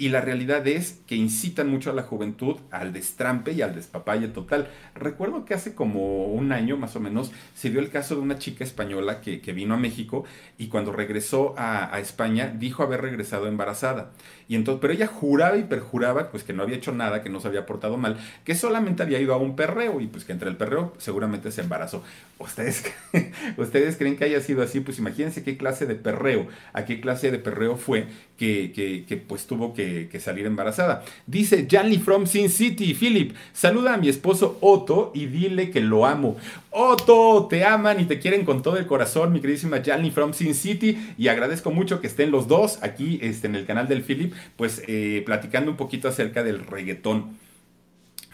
[0.00, 4.28] y la realidad es que incitan mucho a la juventud al destrampe y al despapalle
[4.28, 4.70] total.
[4.94, 8.38] Recuerdo que hace como un año más o menos se dio el caso de una
[8.38, 10.24] chica española que, vino a México
[10.56, 14.12] y cuando regresó a, a, España dijo haber regresado embarazada.
[14.48, 17.38] Y entonces, pero ella juraba y perjuraba pues que no había hecho nada, que no
[17.38, 20.48] se había portado mal, que solamente había ido a un perreo y pues que entre
[20.48, 22.02] el perreo seguramente se embarazó.
[22.38, 22.90] ¿Ustedes,
[23.58, 24.80] ¿Ustedes creen que haya sido así?
[24.80, 28.06] Pues imagínense qué clase de perreo, a qué clase de perreo fue
[28.38, 31.04] que, que, que pues tuvo que que, salir embarazada.
[31.26, 36.06] Dice Janly from Sin City, Philip, saluda a mi esposo Otto y dile que lo
[36.06, 36.36] amo.
[36.70, 40.54] Otto, te aman y te quieren con todo el corazón, mi queridísima Janly from Sin
[40.54, 44.32] City, y agradezco mucho que estén los dos aquí este, en el canal del Philip,
[44.56, 47.36] pues eh, platicando un poquito acerca del reggaetón.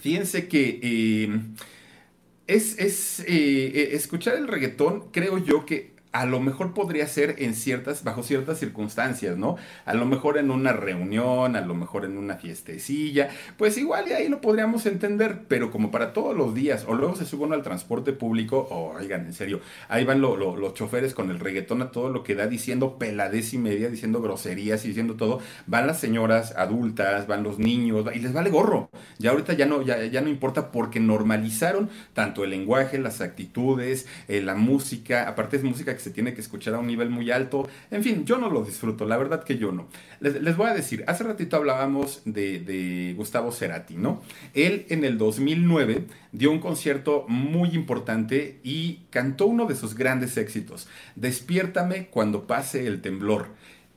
[0.01, 0.81] Fíjense que...
[0.83, 1.41] Eh,
[2.47, 7.55] es, es eh, escuchar el reggaetón, creo yo que a lo mejor podría ser en
[7.55, 9.57] ciertas, bajo ciertas circunstancias, ¿no?
[9.85, 14.13] A lo mejor en una reunión, a lo mejor en una fiestecilla, pues igual y
[14.15, 17.55] ahí lo podríamos entender, pero como para todos los días, o luego se sube uno
[17.55, 21.91] al transporte público, o oigan, en serio, ahí van los choferes con el reggaetón a
[21.91, 26.01] todo lo que da, diciendo peladez y media, diciendo groserías y diciendo todo, van las
[26.01, 28.89] señoras adultas, van los niños, y les vale gorro.
[29.19, 34.07] Ya ahorita ya no, ya, ya no importa porque normalizaron tanto el lenguaje, las actitudes,
[34.29, 37.33] eh, la música, aparte es música que se tiene que escuchar a un nivel muy
[37.33, 37.69] alto.
[37.91, 39.89] En fin, yo no lo disfruto, la verdad que yo no.
[40.21, 44.23] Les, voy a decir, hace ratito hablábamos de, Gustavo Cerati, ¿no?
[44.55, 50.37] Él en el 2009 dio un concierto muy importante y cantó uno de sus grandes
[50.37, 53.49] éxitos, Despiértame cuando pase el temblor.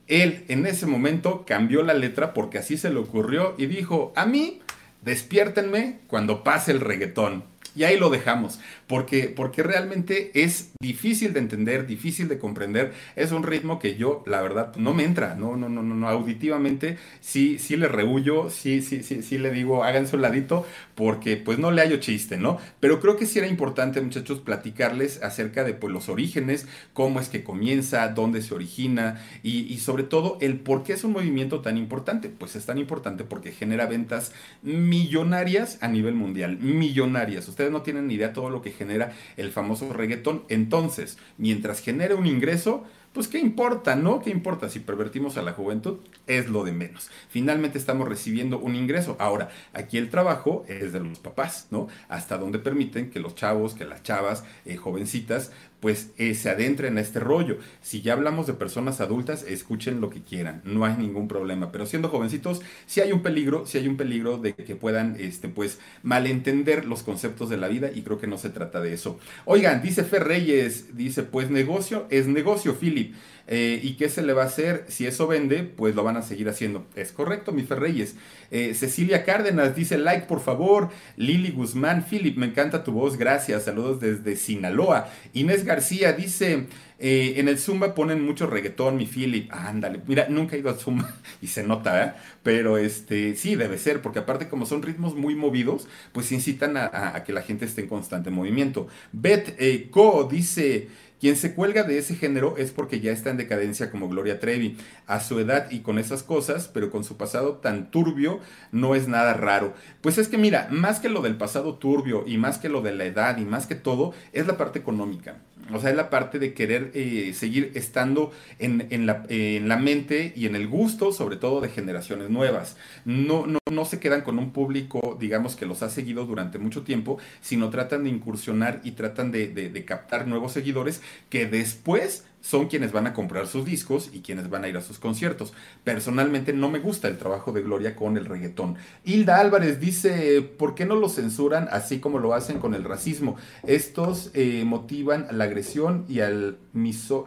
[0.08, 4.26] Él en ese momento cambió la letra porque así se le ocurrió y dijo, a
[4.26, 4.62] mí,
[5.02, 7.44] despiértenme cuando pase el reggaetón.
[7.76, 8.58] Y ahí lo dejamos,
[8.90, 12.92] porque, porque realmente es difícil de entender, difícil de comprender.
[13.14, 16.98] Es un ritmo que yo, la verdad, no me entra, no, no, no, no, auditivamente
[17.20, 21.60] sí, sí le rehuyo, sí, sí, sí, sí le digo, háganse un ladito, porque pues
[21.60, 22.58] no le hallo chiste, ¿no?
[22.80, 27.28] Pero creo que sí era importante, muchachos, platicarles acerca de pues los orígenes, cómo es
[27.28, 31.60] que comienza, dónde se origina y, y sobre todo el por qué es un movimiento
[31.60, 32.28] tan importante.
[32.28, 38.08] Pues es tan importante porque genera ventas millonarias a nivel mundial, millonarias ustedes no tienen
[38.08, 40.44] ni idea todo lo que genera el famoso reggaetón.
[40.48, 44.20] Entonces, mientras genere un ingreso, pues qué importa, ¿no?
[44.20, 45.98] ¿Qué importa si pervertimos a la juventud?
[46.28, 47.10] Es lo de menos.
[47.28, 49.16] Finalmente estamos recibiendo un ingreso.
[49.18, 51.88] Ahora, aquí el trabajo es de los papás, ¿no?
[52.08, 56.98] Hasta donde permiten que los chavos, que las chavas, eh, jovencitas, pues eh, se adentren
[56.98, 57.58] a este rollo.
[57.82, 61.72] Si ya hablamos de personas adultas, escuchen lo que quieran, no hay ningún problema.
[61.72, 65.48] Pero siendo jovencitos, sí hay un peligro, sí hay un peligro de que puedan, este,
[65.48, 69.18] pues, malentender los conceptos de la vida y creo que no se trata de eso.
[69.44, 73.14] Oigan, dice Fer Reyes, dice, pues negocio es negocio, Philip.
[73.52, 74.84] Eh, ¿Y qué se le va a hacer?
[74.88, 76.86] Si eso vende, pues lo van a seguir haciendo.
[76.94, 78.14] Es correcto, mi Ferreyes.
[78.52, 80.90] Eh, Cecilia Cárdenas dice like, por favor.
[81.16, 83.64] Lili Guzmán, Philip, me encanta tu voz, gracias.
[83.64, 85.10] Saludos desde Sinaloa.
[85.32, 86.66] Inés García dice,
[86.98, 89.48] eh, en el Zumba ponen mucho reggaetón, mi Philip.
[89.52, 92.12] ándale, mira, nunca he ido al Zumba y se nota, ¿eh?
[92.42, 97.22] Pero este, sí, debe ser, porque aparte como son ritmos muy movidos, pues incitan a,
[97.24, 98.88] que la gente esté en constante movimiento.
[99.12, 99.56] Beth
[99.90, 100.88] Co dice...
[101.20, 104.78] Quien se cuelga de ese género es porque ya está en decadencia como Gloria Trevi,
[105.06, 108.40] a su edad y con esas cosas, pero con su pasado tan turbio,
[108.72, 109.74] no es nada raro.
[110.00, 112.94] Pues es que mira, más que lo del pasado turbio y más que lo de
[112.94, 115.36] la edad y más que todo, es la parte económica.
[115.72, 120.32] O sea, es la parte de querer eh, seguir estando en, la, en, la, mente
[120.36, 122.76] y en el gusto, sobre todo de generaciones nuevas.
[123.04, 126.82] No, no, no se quedan con un público, digamos, que los ha seguido durante mucho
[126.82, 132.68] tiempo, sino tratan de incursionar y tratan de, de captar nuevos seguidores que después son
[132.68, 135.52] quienes van a comprar sus discos y quienes van a ir a sus conciertos.
[135.84, 138.76] Personalmente no me gusta el trabajo de Gloria con el reggaetón.
[139.04, 143.36] Hilda Álvarez dice, ¿por qué no lo censuran así como lo hacen con el racismo?
[143.66, 146.58] Estos eh, motivan la agresión y al,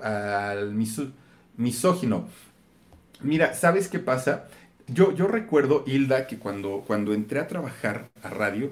[0.04, 0.74] al
[1.58, 2.28] misógino.
[3.22, 4.48] Mira, ¿sabes qué pasa?
[4.88, 8.72] Yo, yo recuerdo, Hilda, que cuando, cuando entré a trabajar a radio,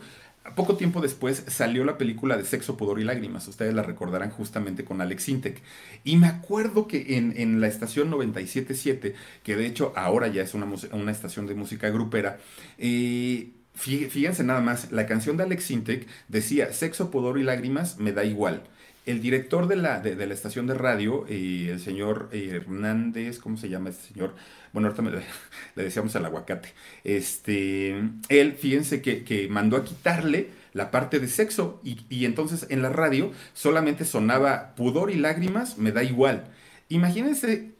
[0.56, 3.48] poco tiempo después salió la película de Sexo, Pudor y Lágrimas.
[3.48, 5.62] Ustedes la recordarán justamente con Alex Intec.
[6.04, 10.68] Y me acuerdo que en, la estación 97.7, que de hecho ahora ya es una,
[10.94, 12.40] una estación de música grupera,
[12.78, 18.12] eh, fíjense nada más, la canción de Alex Intec decía Sexo, Pudor y Lágrimas me
[18.12, 18.64] da igual.
[19.06, 23.70] El director de la, de, la estación de radio, eh, el señor Hernández, ¿cómo se
[23.70, 24.36] llama este señor?
[24.74, 25.24] Bueno, ahorita
[25.76, 26.74] le decíamos al aguacate.
[27.04, 27.96] Este,
[28.30, 32.82] él, fíjense que, que mandó a quitarle la parte de sexo y, y, entonces en
[32.82, 36.46] la radio solamente sonaba pudor y lágrimas, me da igual.
[36.88, 37.72] Imagínense,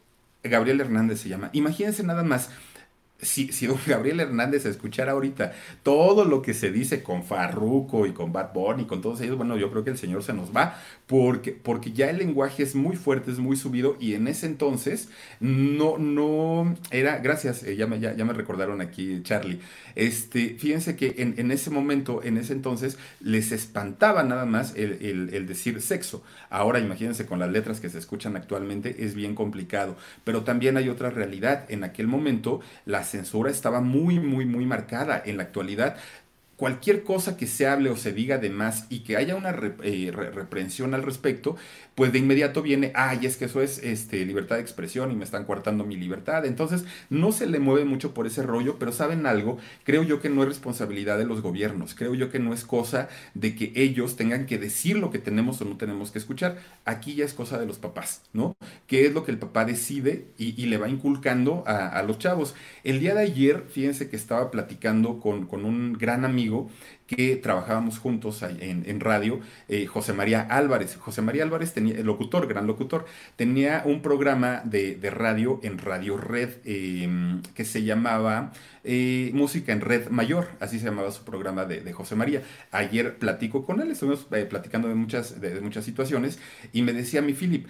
[0.44, 2.50] Gabriel Hernández se llama, imagínense nada más
[3.22, 5.54] si, si don Gabriel Hernández escuchara ahorita
[5.84, 9.38] todo lo que se dice con Farruco y con Bad Bunny y con todos ellos,
[9.38, 12.76] bueno, yo creo que el señor se nos va, porque, porque ya el lenguaje es
[12.76, 17.88] muy fuerte, es muy subido, y en ese entonces no, no era, gracias, eh, ya,
[17.88, 19.60] me, ya, me recordaron aquí, Charlie,
[19.96, 25.30] este, fíjense que en, en, ese momento, en ese entonces, les espantaba nada más el,
[25.34, 26.24] el decir sexo.
[26.50, 30.90] Ahora imagínense con las letras que se escuchan actualmente, es bien complicado, pero también hay
[30.90, 31.66] otra realidad.
[31.70, 35.22] En aquel momento, las censura estaba muy, muy, muy marcada.
[35.26, 35.98] En la actualidad
[36.62, 39.50] cualquier cosa que se hable o se diga de más y que haya una
[39.82, 41.56] eh, reprensión al respecto,
[41.96, 45.24] pues de inmediato viene, ay, es que eso es este, libertad de expresión y me
[45.24, 46.46] están coartando mi libertad.
[46.46, 50.30] Entonces, no se le mueve mucho por ese rollo, pero saben algo, creo yo que
[50.30, 54.16] no es responsabilidad de los gobiernos, creo yo que no es cosa de que ellos
[54.16, 56.60] tengan que decir lo que tenemos o no tenemos que escuchar.
[56.86, 58.56] Aquí ya es cosa de los papás, ¿no?
[58.86, 62.54] ¿Qué es lo que el papá decide y, le va inculcando a, los chavos?
[62.84, 66.51] El día de ayer, fíjense que estaba platicando con, con un gran amigo,
[67.08, 70.96] que trabajábamos juntos en, radio, eh, José María Álvarez.
[70.96, 76.16] José María Álvarez tenía, el locutor, gran locutor, tenía un programa de, radio en Radio
[76.18, 78.54] Red em, que se llamaba
[78.84, 82.42] eh, Música en Red Mayor, así se llamaba su programa de, José María.
[82.72, 86.40] Ayer platico con él, estuvimos eh, platicando de muchas, de, muchas situaciones
[86.74, 87.68] y me decía mi Philip,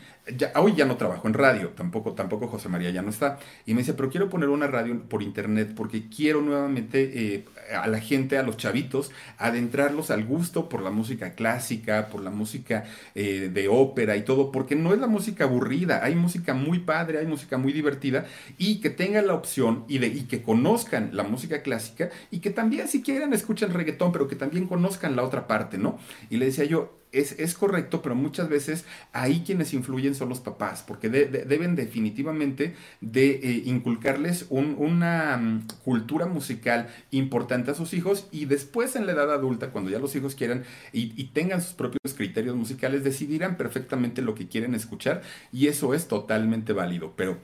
[0.56, 3.40] hoy ya no trabajo en radio, tampoco, tampoco José María ya no está.
[3.66, 8.00] Y me dice, pero quiero poner una radio por internet porque quiero nuevamente a la
[8.00, 13.50] gente, a los chavitos, adentrarlos al gusto por la música clásica, por la música eh,
[13.54, 17.28] de ópera y todo, porque no es la música aburrida, hay música muy padre, hay
[17.28, 18.26] música muy divertida
[18.58, 22.50] y que tengan la opción y, de, y que conozcan la música clásica y que
[22.50, 25.98] también si quieren escuchen reggaetón, pero que también conozcan la otra parte, ¿no?
[26.30, 30.84] Y le decía yo, es, correcto, pero muchas veces ahí quienes influyen son los papás,
[30.86, 38.46] porque deben definitivamente de eh, inculcarles una mm, cultura musical importante a sus hijos y
[38.46, 42.14] después en la edad adulta, cuando ya los hijos quieran y, y tengan sus propios
[42.16, 47.38] criterios musicales, decidirán perfectamente lo que quieren escuchar y eso es totalmente válido, pero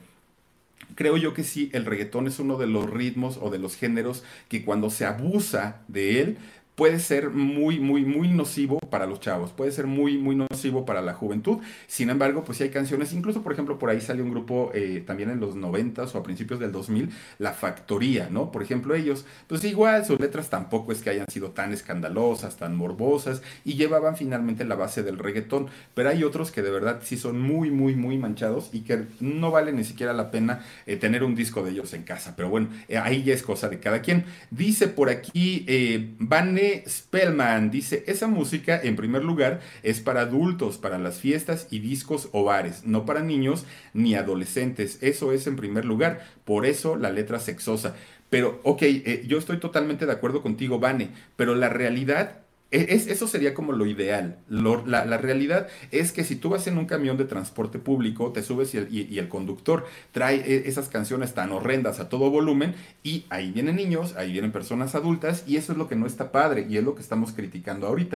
[0.94, 4.24] creo yo que sí, el reggaetón es uno de los ritmos o de los géneros
[4.48, 6.38] que cuando se abusa de él,
[6.78, 11.02] puede ser muy, muy, muy nocivo para los chavos, puede ser muy, muy nocivo para
[11.02, 11.58] la juventud.
[11.88, 15.02] Sin embargo, pues sí hay canciones, incluso por ejemplo por ahí salió un grupo eh,
[15.04, 18.52] también en los 90 o a principios del 2000, La Factoría, ¿no?
[18.52, 22.76] Por ejemplo, ellos, pues igual sus letras tampoco es que hayan sido tan escandalosas, tan
[22.76, 27.16] morbosas y llevaban finalmente la base del reggaetón, pero hay otros que de verdad sí
[27.16, 31.24] son muy, muy, muy manchados y que no vale ni siquiera la pena eh, tener
[31.24, 32.34] un disco de ellos en casa.
[32.36, 34.26] Pero bueno, eh, ahí ya es cosa de cada quien.
[34.52, 35.66] Dice por aquí,
[36.20, 41.78] Vane Spellman dice, esa música en primer lugar es para adultos, para las fiestas y
[41.80, 44.98] discos o bares, no para niños ni adolescentes.
[45.02, 47.94] Eso es en primer lugar, por eso la letra sexosa.
[48.30, 53.26] Pero, ok, eh, yo estoy totalmente de acuerdo contigo, Vane, pero la realidad es, eso
[53.26, 54.38] sería como lo ideal.
[54.48, 58.74] la, realidad es que si tú vas en un camión de transporte público, te subes
[58.74, 63.76] y el, conductor trae e, esas canciones tan horrendas a todo volumen y ahí vienen
[63.76, 66.84] niños, ahí vienen personas adultas y eso es lo que no está padre y es
[66.84, 68.17] lo que estamos criticando ahorita.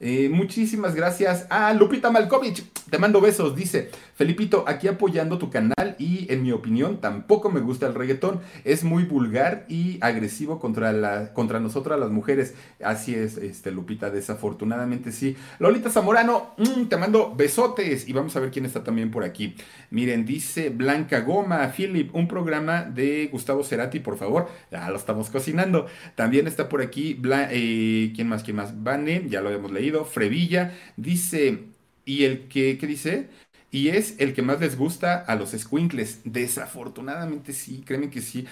[0.00, 2.64] Eh, muchísimas gracias a Lupita Malkovich.
[2.88, 3.56] Te mando besos.
[3.56, 8.40] Dice, Felipito, aquí apoyando tu canal y en mi opinión tampoco me gusta el reggaetón.
[8.64, 12.54] Es muy vulgar y agresivo contra, la, contra nosotras las mujeres.
[12.82, 15.36] Así es, este, Lupita, desafortunadamente sí.
[15.58, 18.08] Lolita Zamorano, mm, te mando besotes.
[18.08, 19.56] Y vamos a ver quién está también por aquí.
[19.90, 24.48] Miren, dice Blanca Goma, Philip, un programa de Gustavo Cerati, por favor.
[24.70, 25.86] Ya lo estamos cocinando.
[26.14, 28.44] También está por aquí, eh, ¿quién más?
[28.44, 28.82] ¿Quién más?
[28.82, 29.87] Vane, ya lo hemos leído.
[30.04, 31.64] Frevilla, dice,
[32.04, 33.28] y el que, ¿qué dice?
[33.70, 36.20] Y es el que más les gusta a los squinkles.
[36.24, 38.46] Desafortunadamente sí, créeme que sí.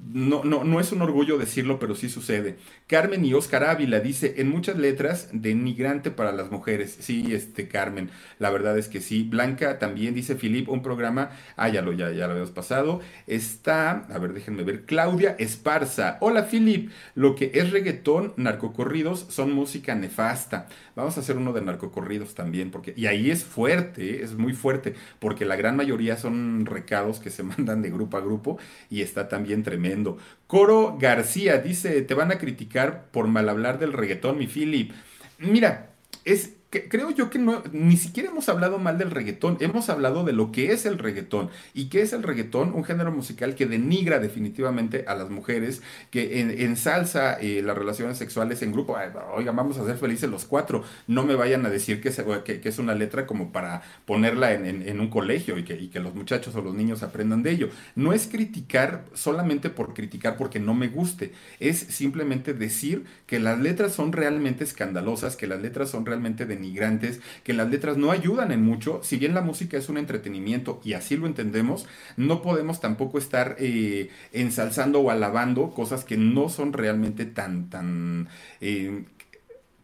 [0.00, 2.58] no, no, no es un orgullo decirlo, pero sí sucede.
[2.86, 6.94] Carmen y Oscar Ávila dice, en muchas letras, denigrante para las mujeres.
[7.00, 9.22] Sí, este Carmen, la verdad es que sí.
[9.22, 13.00] Blanca también dice, Filip, un programa, ah, ya lo, ya, ya lo habíamos pasado.
[13.26, 16.18] Está, a ver, déjenme ver, Claudia Esparza.
[16.20, 20.66] Hola, Filip, lo que es reggaetón, narcocorridos, son música nefasta.
[20.94, 24.94] Vamos a hacer uno de narcocorridos también, porque, y ahí es fuerte, es muy fuerte,
[25.20, 28.58] porque la gran mayoría son recados que se mandan de grupo a grupo
[28.90, 30.18] y está también tremendo.
[30.54, 34.92] Coro García dice, te van a criticar por mal hablar del reggaetón, mi Philip.
[35.36, 35.90] Mira,
[36.24, 36.52] es
[36.82, 40.52] creo yo que no, ni siquiera hemos hablado mal del reggaetón, hemos hablado de lo
[40.52, 41.50] que es el reggaetón.
[41.72, 42.74] ¿Y qué es el reggaetón?
[42.74, 48.62] Un género musical que denigra definitivamente a las mujeres, que ensalza eh, las relaciones sexuales
[48.62, 48.96] en grupo.
[49.34, 50.84] Oiga, vamos a ser felices los cuatro.
[51.06, 52.10] No me vayan a decir que,
[52.44, 56.14] que, es una letra como para ponerla en, un colegio y que, y que los
[56.14, 57.68] muchachos o los niños aprendan de ello.
[57.94, 63.58] No es criticar solamente por criticar porque no me guste, es simplemente decir que las
[63.58, 68.10] letras son realmente escandalosas, que las letras son realmente de migrantes, que las letras no
[68.10, 71.86] ayudan en mucho, si bien la música es un entretenimiento y así lo entendemos,
[72.16, 78.28] no podemos tampoco estar eh, ensalzando o alabando cosas que no son realmente tan, tan...
[78.60, 79.04] Eh,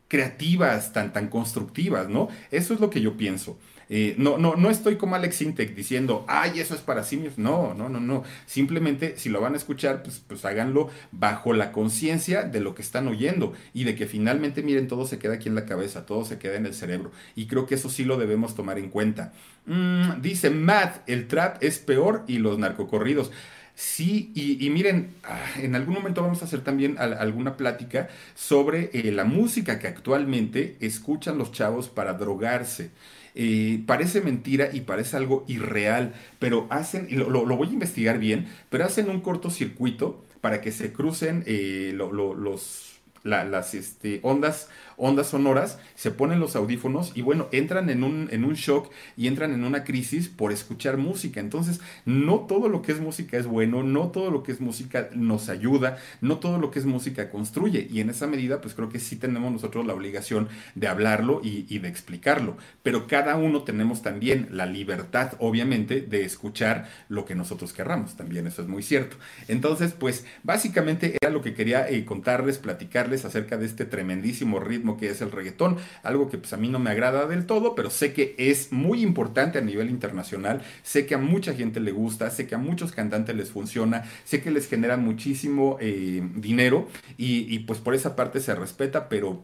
[0.09, 2.28] creativas, tan, tan constructivas, ¿no?
[2.51, 3.61] Eso es lo que yo pienso.
[3.93, 7.38] Eh, no, no, no estoy como Alex Intec diciendo, ay, eso es para simios.
[7.38, 8.22] No, no, no, no.
[8.47, 12.82] Simplemente, si lo van a escuchar, pues, pues háganlo bajo la conciencia de lo que
[12.82, 16.24] están oyendo y de que finalmente, miren, todo se queda aquí en la cabeza, todo
[16.24, 17.11] se queda en el cerebro.
[17.34, 19.32] Y creo que eso sí lo debemos tomar en cuenta.
[19.66, 23.32] Mm, dice Matt, el trap es peor y los narcocorridos.
[23.74, 29.11] Sí, y, miren, ah, en algún momento vamos a hacer también alguna plática sobre eh,
[29.11, 32.91] la música que actualmente escuchan los chavos para drogarse.
[33.35, 38.49] Eh, parece mentira y parece algo irreal, pero hacen, y lo, voy a investigar bien,
[38.68, 44.68] pero hacen un cortocircuito para que se crucen eh, los, las este, ondas
[45.01, 49.26] ondas sonoras, se ponen los audífonos y bueno, entran en un, en un shock y
[49.26, 51.40] entran en una crisis por escuchar música.
[51.40, 55.09] Entonces, no todo lo que es música es bueno, no todo lo que es música
[55.14, 57.88] nos ayuda, no todo lo que es música construye.
[57.90, 61.78] Y en esa medida, pues creo que sí tenemos nosotros la obligación de hablarlo y,
[61.78, 62.57] de explicarlo.
[62.82, 68.16] Pero cada uno tenemos también la libertad, obviamente, de escuchar lo que nosotros querramos.
[68.16, 69.16] También eso es muy cierto.
[69.48, 74.89] Entonces, pues básicamente era lo que quería eh, contarles, platicarles acerca de este tremendísimo ritmo
[74.97, 77.91] que es el reggaetón, algo que pues a mí no me agrada del todo, pero
[77.91, 82.30] sé que es muy importante a nivel internacional, sé que a mucha gente le gusta,
[82.30, 87.61] sé que a muchos cantantes les funciona, sé que les genera muchísimo eh, dinero y,
[87.61, 89.43] pues por esa parte se respeta, pero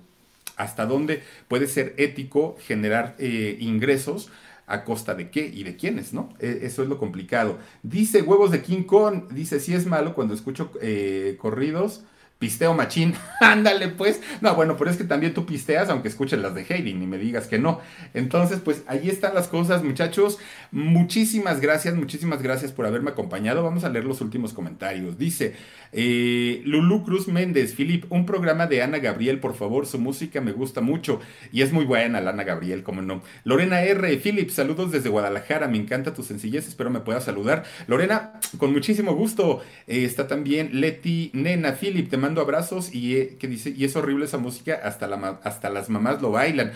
[0.57, 4.30] hasta dónde puede ser ético generar eh, ingresos
[4.66, 6.30] a costa de qué y de quiénes, ¿no?
[6.40, 7.59] E, eso es lo complicado.
[7.82, 12.03] Dice Huevos de King Kong, dice, si es malo cuando escucho eh, corridos
[12.39, 14.20] Pisteo machín, ándale pues.
[14.43, 17.16] No, bueno, pero es que también tú pisteas, aunque escuches las de Heidi, ni me
[17.16, 17.80] digas que no.
[18.12, 20.39] Entonces, pues ahí están las cosas, muchachos.
[20.70, 23.62] Muchísimas gracias, muchísimas gracias por haberme acompañado.
[23.62, 25.16] Vamos a leer los últimos comentarios.
[25.16, 25.55] Dice
[25.99, 30.53] eh, Lulu Cruz Méndez, Filip, un programa de Ana Gabriel, por favor, su música me
[30.53, 31.20] gusta mucho
[31.53, 33.22] y es muy buena la Ana Gabriel, como no.
[33.44, 37.64] Lorena R, Filip, saludos desde Guadalajara, me encanta tu sencillez, espero me puedas saludar.
[37.86, 39.62] Lorena, con muchísimo gusto.
[39.86, 43.97] Eh, está también Leti Nena, Filip, te mando abrazos y eh, que dice, y es
[43.97, 45.07] horrible esa música, hasta,
[45.44, 46.72] hasta las mamás lo bailan.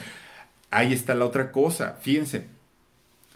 [0.71, 2.60] Ahí está la otra cosa, fíjense.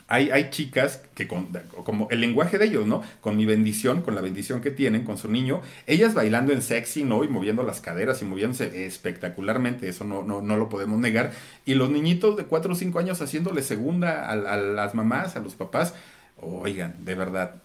[0.06, 1.48] Hay, hay, chicas que con,
[1.84, 3.02] como el lenguaje de ellos, ¿no?
[3.20, 7.04] Con mi bendición, con la bendición que tienen, con su niño, ellas bailando en sexy,
[7.04, 7.24] ¿no?
[7.24, 11.32] Y moviendo las caderas y moviéndose espectacularmente, eso no, no, no lo podemos negar.
[11.64, 15.40] Y los niñitos de 4 o 5 años haciéndole segunda a, a las mamás, a
[15.40, 15.94] los papás,
[16.36, 17.62] oigan, de verdad,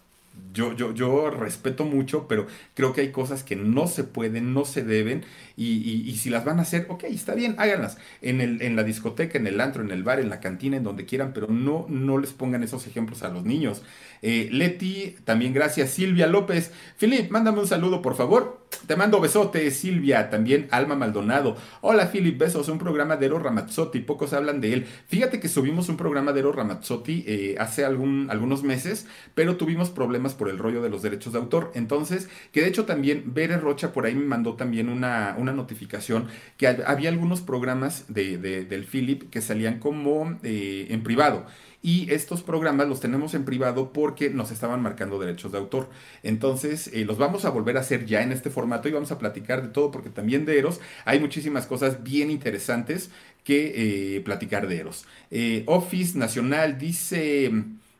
[0.53, 4.65] yo, yo, yo respeto mucho, pero creo que hay cosas que no se pueden, no
[4.65, 5.23] se deben,
[5.55, 7.97] y, si las van a hacer, ok, está bien, háganlas.
[8.21, 10.83] En, el, en la discoteca, en el antro, en el bar, en la cantina, en
[10.83, 13.83] donde quieran, pero no, no les pongan esos ejemplos a los niños.
[14.21, 15.91] Eh, Leti, también gracias.
[15.91, 16.71] Silvia López.
[16.95, 18.58] Filip, mándame un saludo, por favor.
[18.87, 20.29] Te mando besote, Silvia.
[20.29, 21.55] También Alma Maldonado.
[21.81, 22.69] Hola, Filip, besos.
[22.69, 23.99] Un programa de Ero Ramazzotti.
[23.99, 24.87] Pocos hablan de él.
[25.07, 30.33] Fíjate que subimos un programa de Ero Ramazzotti eh, hace algunos meses, pero tuvimos problemas
[30.33, 31.71] por el rollo de los derechos de autor.
[31.75, 36.27] Entonces, que de hecho también Bere Rocha por ahí me mandó también una, una notificación
[36.57, 41.45] que había algunos programas de, del Philip que salían como eh, en privado
[41.81, 45.89] y estos programas los tenemos en privado porque nos estaban marcando derechos de autor.
[46.23, 49.17] Entonces, eh, los vamos a volver a hacer ya en este formato y vamos a
[49.17, 53.11] platicar de todo porque también de Eros hay muchísimas cosas bien interesantes
[53.43, 55.05] que eh, platicar de Eros.
[55.31, 57.49] Eh, Office Nacional dice,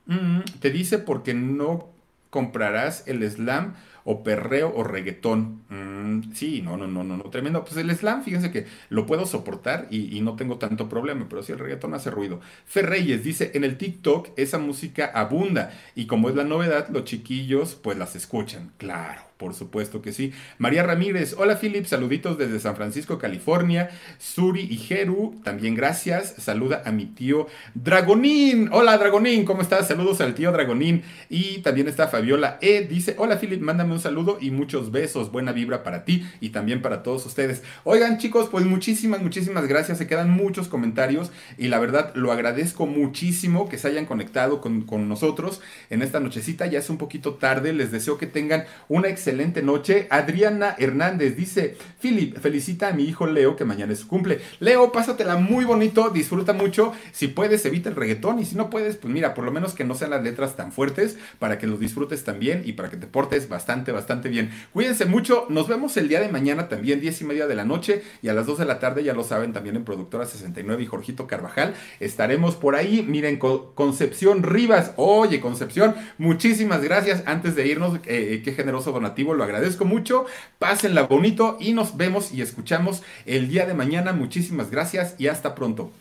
[0.06, 1.88] mm, te dice porque no
[2.30, 3.76] comprarás el slam
[4.10, 5.62] o perreo o reggaetón.
[5.70, 7.64] Mm, sí, no, no, no, no, no, tremendo.
[7.64, 11.44] Pues el slam, fíjense que lo puedo soportar y, y no tengo tanto problema, pero
[11.44, 12.40] sí el reggaetón hace ruido.
[12.66, 17.76] Ferreyes dice, en el TikTok esa música abunda y como es la novedad, los chiquillos
[17.76, 18.72] pues las escuchan.
[18.78, 19.29] Claro.
[19.40, 20.34] Por supuesto que sí.
[20.58, 23.90] María Ramírez, hola Philip, saluditos desde San Francisco, California.
[24.18, 26.34] Suri y Jeru, también gracias.
[26.40, 28.68] Saluda a mi tío Dragonín.
[28.74, 29.88] Hola Dragonín, ¿cómo estás?
[29.88, 31.04] Saludos al tío Dragonín.
[31.30, 32.82] Y también está Fabiola E.
[32.82, 35.32] Dice, hola Philip, mándame un saludo y muchos besos.
[35.32, 37.64] Buena vibra para ti y también para todos ustedes.
[37.86, 40.00] Oigan chicos, pues muchísimas, muchísimas gracias.
[40.00, 44.82] Se quedan muchos comentarios y la verdad lo agradezco muchísimo que se hayan conectado con,
[44.82, 46.66] con nosotros en esta nochecita.
[46.66, 47.72] Ya es un poquito tarde.
[47.72, 50.08] Les deseo que tengan una excelente excelente noche.
[50.10, 54.40] Adriana Hernández dice, Philip, felicita a mi hijo Leo que mañana es su cumple.
[54.60, 56.94] Leo, pásatela muy bonito, disfruta mucho.
[57.12, 59.84] Si puedes, evita el reggaetón y si no puedes, pues mira, por lo menos que
[59.84, 63.06] no sean las letras tan fuertes para que los disfrutes también y para que te
[63.06, 64.50] portes bastante, bastante bien.
[64.74, 68.02] Cuídense mucho, nos vemos el día de mañana también, 10 y media de la noche
[68.24, 70.86] y a las 2 de la tarde, ya lo saben, también en Productora 69 y
[70.88, 71.76] Jorgito Carvajal.
[72.00, 73.06] Estaremos por ahí.
[73.08, 77.24] Miren, Concepción Rivas, oye Concepción, muchísimas gracias.
[77.28, 80.26] Antes de irnos, eh, eh, qué generoso donativo lo agradezco mucho.
[80.58, 84.14] Pásenla bonito y nos vemos y escuchamos el día de mañana.
[84.14, 85.92] Muchísimas gracias y hasta pronto.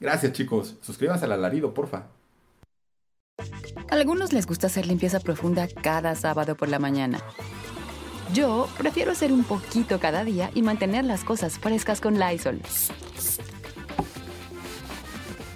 [0.00, 0.74] Gracias chicos.
[0.82, 2.06] Suscríbanse al alarido, porfa.
[3.90, 7.20] A algunos les gusta hacer limpieza profunda cada sábado por la mañana.
[8.32, 12.60] Yo prefiero hacer un poquito cada día y mantener las cosas frescas con Lysol.